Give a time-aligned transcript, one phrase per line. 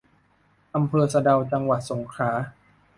[0.75, 2.31] อำเภอสะเดา จังหวัดสงขลา